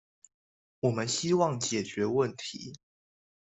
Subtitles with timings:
[0.79, 2.73] 我們希望解決問題